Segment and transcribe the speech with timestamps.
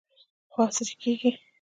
[0.51, 1.31] خو عصري کیږي.